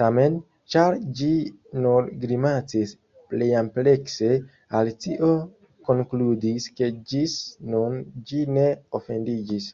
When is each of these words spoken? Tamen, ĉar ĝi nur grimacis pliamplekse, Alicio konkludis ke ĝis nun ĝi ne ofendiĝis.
Tamen, 0.00 0.36
ĉar 0.74 0.96
ĝi 1.18 1.28
nur 1.82 2.08
grimacis 2.24 2.94
pliamplekse, 3.34 4.32
Alicio 4.80 5.28
konkludis 5.90 6.66
ke 6.80 6.88
ĝis 7.12 7.38
nun 7.76 7.96
ĝi 8.32 8.42
ne 8.58 8.66
ofendiĝis. 9.00 9.70